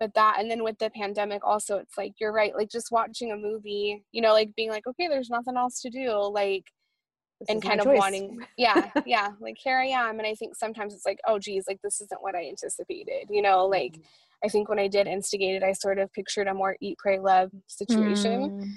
[0.00, 3.30] But that, and then with the pandemic, also, it's like you're right, like just watching
[3.30, 6.64] a movie, you know, like being like, okay, there's nothing else to do, like
[7.48, 7.98] and kind of choice.
[7.98, 11.64] wanting yeah yeah like here i am and i think sometimes it's like oh geez
[11.68, 14.02] like this isn't what i anticipated you know like mm.
[14.44, 17.18] i think when i did instigate it i sort of pictured a more eat pray
[17.18, 18.72] love situation mm.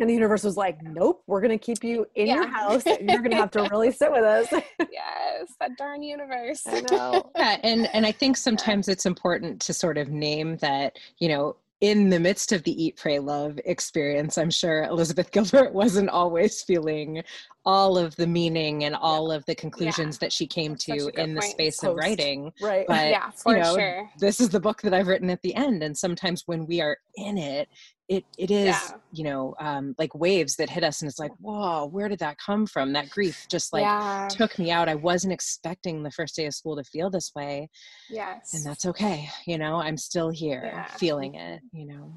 [0.00, 2.34] and the universe was like nope we're going to keep you in yeah.
[2.34, 4.48] your house you're going to have to really sit with us
[4.90, 7.30] yes that darn universe I know.
[7.36, 11.56] yeah and and i think sometimes it's important to sort of name that you know
[11.80, 16.62] in the midst of the eat pray love experience i'm sure elizabeth gilbert wasn't always
[16.62, 17.22] feeling
[17.68, 20.24] all of the meaning and all of the conclusions yeah.
[20.24, 21.90] that she came That's to in the space Post.
[21.90, 25.06] of writing right but yeah for you know, sure this is the book that i've
[25.06, 27.68] written at the end and sometimes when we are in it
[28.08, 28.90] it it is yeah.
[29.12, 32.38] you know um, like waves that hit us and it's like whoa where did that
[32.38, 34.26] come from that grief just like yeah.
[34.30, 37.68] took me out i wasn't expecting the first day of school to feel this way
[38.08, 40.86] yes and that's okay you know i'm still here yeah.
[40.96, 42.10] feeling it you know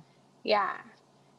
[0.46, 0.78] yeah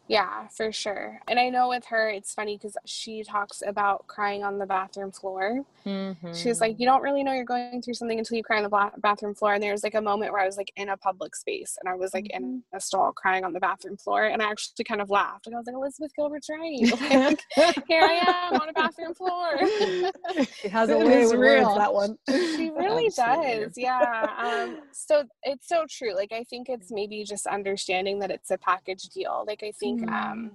[0.09, 1.21] yeah, for sure.
[1.29, 5.13] And I know with her, it's funny because she talks about crying on the bathroom
[5.13, 5.65] floor.
[5.87, 6.33] Mm-hmm.
[6.35, 8.91] She's like, you don't really know you're going through something until you cry on the
[9.01, 9.55] bathroom floor.
[9.55, 11.95] And there's like a moment where I was like in a public space and I
[11.95, 12.45] was like mm-hmm.
[12.45, 14.25] in a stall crying on the bathroom floor.
[14.25, 15.47] And I actually kind of laughed.
[15.47, 17.37] And I was like, Elizabeth Gilbert's right.
[17.57, 19.59] Like, here I am on a bathroom floor.
[20.61, 22.17] she has a way with words, that one.
[22.29, 23.73] She really does.
[23.77, 24.27] Yeah.
[24.39, 26.15] Um, so it's so true.
[26.15, 29.45] Like, I think it's maybe just understanding that it's a package deal.
[29.47, 30.49] Like, I think think um, mm-hmm.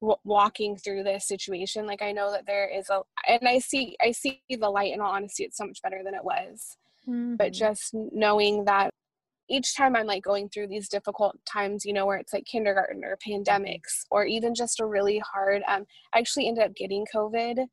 [0.00, 3.96] w- walking through this situation, like I know that there is a, and I see,
[4.00, 4.92] I see the light.
[4.92, 6.76] In all honesty, it's so much better than it was.
[7.08, 7.36] Mm-hmm.
[7.36, 8.90] But just knowing that
[9.48, 13.02] each time I'm like going through these difficult times, you know, where it's like kindergarten
[13.04, 17.66] or pandemics or even just a really hard, um, I actually ended up getting COVID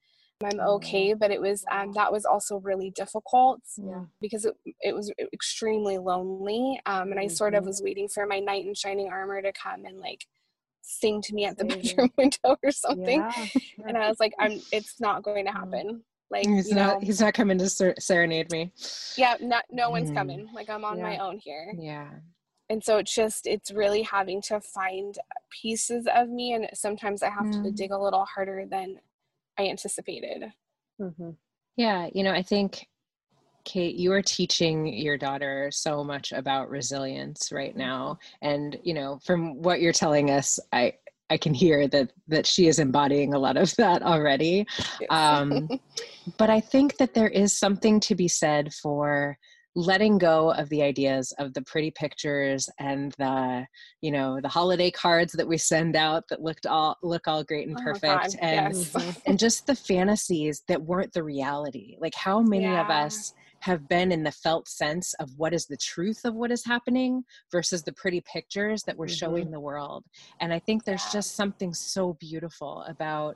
[0.44, 4.06] I'm okay, but it was um, that was also really difficult Yeah.
[4.22, 6.80] because it, it was extremely lonely.
[6.86, 7.68] Um, and I sort of Mhm.
[7.68, 10.28] was waiting for my knight in shining armor to come and like
[10.88, 13.20] sing to me at the bedroom window or something.
[13.20, 13.88] Yeah, sure.
[13.88, 15.56] And I was like, I'm it's not going to Mm.
[15.56, 16.04] happen.
[16.30, 17.00] Like He's not.
[17.02, 18.72] know, He's not coming to ser- serenade me.
[19.18, 20.16] yeah, not no one's Mhm.
[20.16, 20.50] coming.
[20.54, 21.74] Like I'm on my own here.
[21.78, 22.10] Yeah.
[22.70, 25.18] and so it's just it's really having to find
[25.62, 27.76] pieces of me and sometimes i have to Mm.
[27.78, 29.00] dig a little harder than
[29.58, 30.52] i anticipated
[31.02, 31.38] Mhm.
[31.78, 32.10] Yeah.
[32.14, 32.88] You know, I think,
[33.68, 39.20] Kate, you are teaching your daughter so much about resilience right now, and you know,
[39.26, 40.94] from what you're telling us, I
[41.30, 44.66] I can hear that that she is embodying a lot of that already.
[45.10, 45.68] Um,
[46.38, 49.38] but I think that there is something to be said for
[49.76, 53.68] letting go of the ideas of the pretty pictures and the
[54.02, 57.68] you know the holiday cards that we send out that looked all look all great
[57.68, 59.22] and Oh, perfect God, and yes.
[59.28, 64.12] and just the fantasies that weren't the reality like how many of us have been
[64.12, 67.94] in the felt sense of what is the truth of what is happening versus the
[67.94, 69.18] pretty pictures that we're Mhm.
[69.18, 70.04] showing the world
[70.40, 73.36] and i think there's just something so beautiful about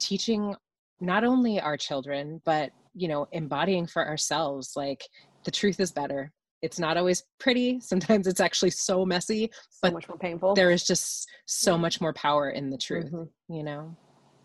[0.00, 0.54] teaching
[1.00, 5.02] not only our children but you know embodying for ourselves like
[5.44, 9.92] the truth is better it's not always pretty sometimes it's actually so messy so but
[9.92, 10.54] much more painful.
[10.54, 11.80] there is just so Mhm.
[11.80, 13.28] much more power in the truth Mhm.
[13.48, 13.96] you know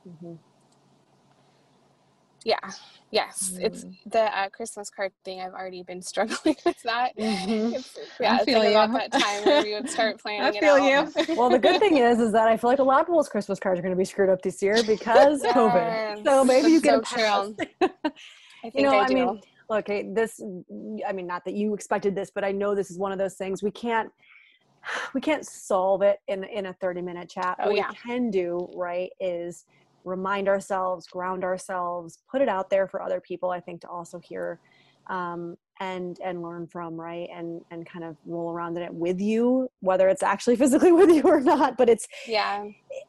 [0.07, 0.38] Mhm.
[2.45, 2.58] Yeah
[3.12, 4.12] yes it's Mm.
[4.12, 7.73] the uh, christmas card thing i've already been struggling with that Mhm.
[7.75, 8.77] it's, yeah I feel like you.
[8.77, 11.13] about that time where we would start planning it feel out.
[11.17, 11.36] you.
[11.38, 13.60] Well, the good thing is, is that I feel like a lot of people's Christmas
[13.60, 16.23] cards are going to be screwed up this year because COVID.
[16.25, 17.56] So Yes, maybe you that's get so a true.
[17.79, 18.01] pass.
[18.65, 20.39] i think know, i I do mean, okay, this,
[21.08, 23.36] I mean, not that you expected this, but I know this is one of those
[23.36, 24.10] things we can't,
[25.13, 27.58] we can't solve it in, in a 30 minute chat.
[27.60, 27.89] Oh, what yeah.
[27.89, 29.65] we can do, right, is
[30.05, 34.19] remind ourselves, ground ourselves, put it out there for other people, I think, to also
[34.19, 34.59] hear
[35.07, 39.19] um, and and learn from right and and kind of roll around in it with
[39.19, 42.63] you whether it's actually physically with you or not but it's yeah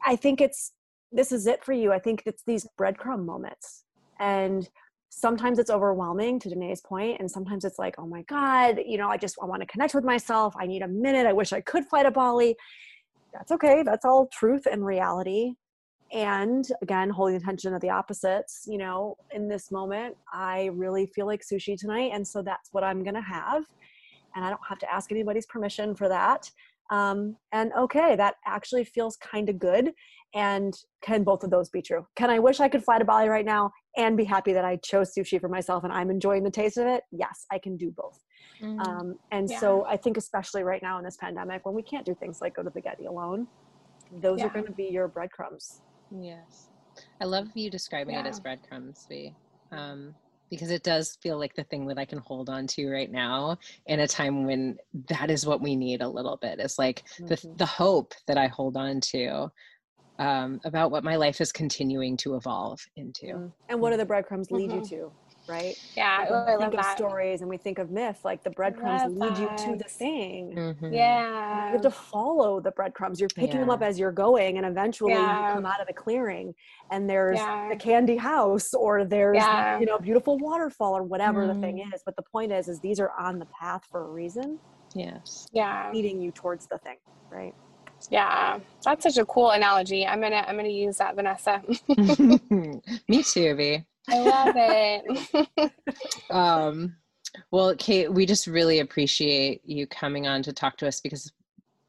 [0.04, 0.72] I think it's
[1.14, 1.92] this is it for you.
[1.92, 3.84] I think it's these breadcrumb moments.
[4.18, 4.68] And
[5.10, 9.08] sometimes it's overwhelming to Danae's point, and sometimes it's like, oh my God, you know,
[9.08, 10.54] I just I want to connect with myself.
[10.58, 11.26] I need a minute.
[11.26, 12.56] I wish I could fly to Bali.
[13.32, 13.82] That's okay.
[13.84, 15.54] That's all truth and reality.
[16.12, 21.26] And again, holding attention to the opposites, you know, in this moment, I really feel
[21.26, 22.10] like sushi tonight.
[22.14, 23.64] And so that's what I'm gonna have.
[24.36, 26.50] And I don't have to ask anybody's permission for that.
[26.90, 29.92] Um, and okay that actually feels kind of good.
[30.34, 32.06] And can both of those be true?
[32.14, 34.76] Can i wish i could fly to bali right now and be happy that i
[34.76, 37.02] chose sushi for myself and i'm enjoying the taste of it?
[37.10, 38.20] Yes i can do both.
[38.62, 42.14] Um, and so i think especially right now in this pandemic when we can't do
[42.14, 43.46] things like go to the getty alone
[44.20, 45.80] those are going to be your breadcrumbs
[46.20, 46.68] Yes.
[47.20, 49.34] I love you describing it as breadcrumbs, V.
[49.72, 50.14] Um,
[50.50, 53.58] because it does feel like the thing that I can hold on to right now
[53.86, 54.76] in a time when
[55.08, 56.60] that is what we need a little bit.
[56.60, 57.58] It's like the Mhm.
[57.58, 59.50] the hope that I hold on to
[60.18, 63.26] um, about what my life is continuing to evolve into.
[63.26, 63.52] Mm.
[63.68, 64.88] and what do the breadcrumbs lead you Mhm.
[64.90, 65.12] to
[65.46, 67.78] right yeah Like, oh, when i we love think of that stories and we think
[67.78, 69.90] of myth like the breadcrumbs lead you to the that.
[69.90, 70.94] thing Mhm.
[70.94, 73.20] yeah you have to follow the breadcrumbs.
[73.20, 75.48] You're picking them up as you're going, and eventually Yeah.
[75.48, 76.54] you come out of the clearing,
[76.90, 77.68] and there's Yeah.
[77.70, 79.78] the candy house, or there's Yeah.
[79.78, 81.94] you know beautiful waterfall, or whatever the thing Mm.
[81.94, 82.02] is.
[82.04, 84.58] But the point is, is these are on the path for a reason,
[84.94, 85.46] Yes.
[85.52, 86.96] yeah leading you towards the thing,
[87.30, 87.54] right?
[88.10, 91.62] yeah that's such a cool analogy i'm gonna i'm gonna use that vanessa
[93.08, 93.82] Me too, V.
[94.10, 95.70] i love it
[96.30, 96.96] um,
[97.50, 101.32] well, Kate, we just really appreciate you coming on to talk to us because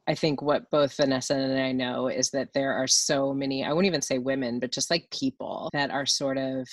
[0.07, 3.73] I think what both Vanessa and I know is that there are so many, I
[3.73, 6.67] won't even say women, but just like people that are sort of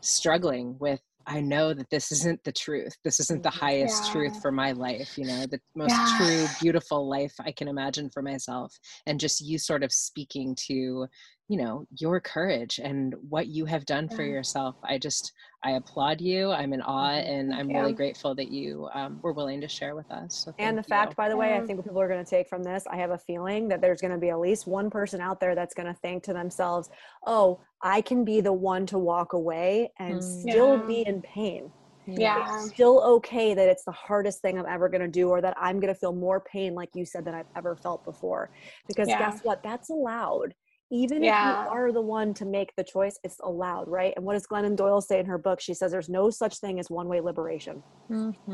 [0.00, 1.00] struggling with.
[1.24, 2.96] I know that this isn't the truth.
[3.04, 3.60] This isn't the Mhm.
[3.60, 4.10] highest Yeah.
[4.10, 6.16] truth for my life, you know, the most Yeah.
[6.16, 8.76] true, beautiful life I can imagine for myself.
[9.06, 11.06] And just you sort of speaking to,
[11.52, 14.76] you know, your courage and what you have done for yourself.
[14.82, 16.50] I just, I applaud you.
[16.50, 17.26] I'm in awe, Mhm.
[17.34, 20.42] and I'm really grateful that you um, were willing to share with us.
[20.44, 21.16] So And the thank fact, you.
[21.16, 23.10] by the way, I think what people are going to take from this, I have
[23.10, 25.88] a feeling that there's going to be at least one person out there that's going
[25.88, 26.88] to think to themselves,
[27.26, 30.22] "Oh, I can be the one to walk away and Mm.
[30.22, 30.86] still Yeah.
[30.86, 31.72] be in pain."
[32.06, 32.38] Yeah.
[32.40, 35.56] it's still okay that it's the hardest thing I'm ever going to do, or that
[35.58, 38.50] I'm going to feel more pain, like you said, than I've ever felt before.
[38.88, 39.18] Because Yeah.
[39.18, 39.60] guess what?
[39.64, 40.54] That's allowed.
[40.92, 41.62] Even Yeah.
[41.62, 44.12] if you are the one to make the choice, it's allowed, right?
[44.14, 45.58] And what does Glennon Doyle say in her book?
[45.58, 47.82] She says there's no such thing as one way liberation.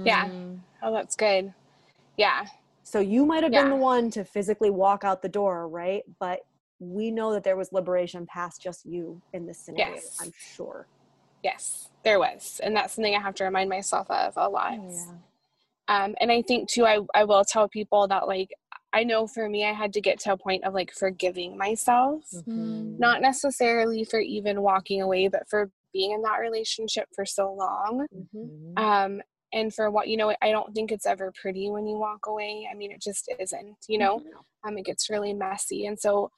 [0.04, 0.28] Yeah.
[0.28, 0.60] Mhm.
[0.80, 1.52] Oh, that's good.
[2.16, 2.46] Yeah.
[2.84, 6.04] So you might have been the one to physically walk out the door, right?
[6.20, 6.40] But
[6.78, 10.16] we know that there was liberation past just you in this scenario, Yes.
[10.20, 10.86] I'm sure.
[11.42, 12.60] Yes, there was.
[12.62, 14.78] And that's something I have to remind myself of a lot.
[14.78, 15.14] Oh, yeah.
[15.88, 18.50] Um, and I think too, I, I will tell people that like,
[18.92, 22.24] I know for me, I had to get to a point of like forgiving myself,
[22.32, 22.98] Mhm.
[22.98, 28.06] not necessarily for even walking away, but for being in that relationship for so long.
[28.14, 28.78] Mhm.
[28.78, 29.22] Um,
[29.52, 32.68] and for what, you know, I don't think it's ever pretty when you walk away.
[32.70, 34.22] I mean, it just isn't, you know,
[34.64, 35.86] um, it gets really messy.
[35.86, 36.30] And so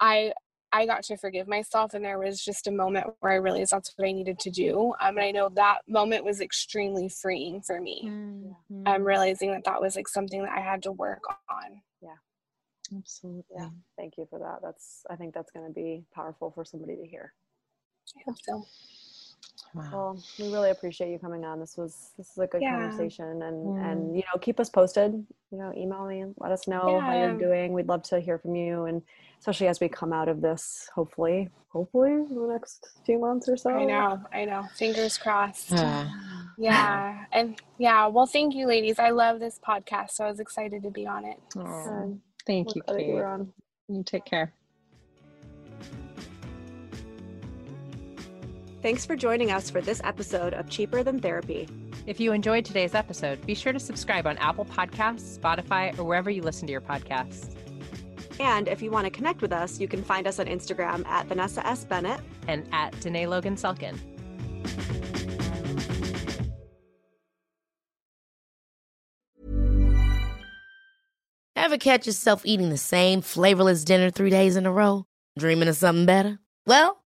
[0.00, 0.32] I,
[0.72, 3.92] I got to forgive myself, and there was just a moment where I realized that's
[3.96, 4.92] what I needed to do.
[5.00, 8.02] Um, and I know that moment was extremely freeing for me.
[8.04, 8.82] Mm-hmm.
[8.86, 11.80] I'm realizing that that was like something that I had to work on.
[12.02, 13.44] Yeah, absolutely.
[13.56, 13.70] Yeah.
[13.96, 14.58] Thank you for that.
[14.62, 17.32] That's I think that's going to be powerful for somebody to hear.
[18.16, 18.64] I hope so.
[19.74, 19.88] Wow.
[19.92, 21.60] Well, we really appreciate you coming on.
[21.60, 22.70] This was this is a good Yeah.
[22.78, 23.84] conversation, and Mm.
[23.84, 25.12] and you know keep us posted.
[25.50, 27.72] You know, email me, let us know how you're doing.
[27.72, 29.02] We'd love to hear from you, and
[29.40, 33.56] especially as we come out of this, hopefully, hopefully in the next few months or
[33.56, 33.70] so.
[33.70, 34.66] I know, I know.
[34.76, 35.72] Fingers crossed.
[35.74, 37.24] Ah, Yeah.
[37.32, 38.98] And yeah, well, thank you, ladies.
[38.98, 41.38] I love this podcast, so I was excited to be on it.
[41.56, 43.22] aw, And thank you, glad that you Kate.
[43.22, 43.52] on.
[43.88, 44.52] You take care.
[48.80, 51.68] Thanks for joining us for this episode of Cheaper Than Therapy.
[52.06, 56.30] If you enjoyed today's episode, be sure to subscribe on Apple Podcasts, Spotify, or wherever
[56.30, 57.56] you listen to your podcasts.
[58.38, 61.26] And if you want to connect with us, you can find us on Instagram at
[61.26, 61.84] Vanessa S.
[61.84, 62.20] Bennett.
[62.46, 63.98] And at Danae Logan Selkin.
[71.56, 75.04] Ever catch yourself eating the same flavorless dinner three days in a row?
[75.36, 76.38] Dreaming of something better?
[76.64, 77.02] Well,